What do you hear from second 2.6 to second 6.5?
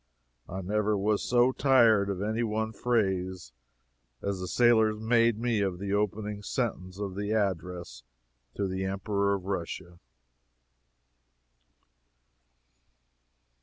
phrase as the sailors made me of the opening